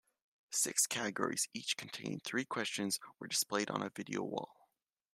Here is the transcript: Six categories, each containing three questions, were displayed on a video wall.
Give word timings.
Six 0.49 0.87
categories, 0.87 1.47
each 1.53 1.77
containing 1.77 2.21
three 2.21 2.43
questions, 2.43 2.99
were 3.19 3.27
displayed 3.27 3.69
on 3.69 3.83
a 3.83 3.91
video 3.91 4.23
wall. 4.23 4.67